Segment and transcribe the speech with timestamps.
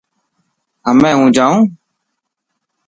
[0.87, 1.61] همي هون جائون.